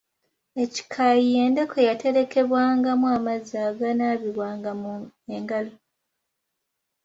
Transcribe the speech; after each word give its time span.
Ekikaayi 0.63 1.25
y’endeku 1.35 1.75
eyaterekebwangamu 1.83 3.05
amazzi 3.17 3.55
agaanaabibwangamu 3.67 4.91
engalo. 5.35 5.73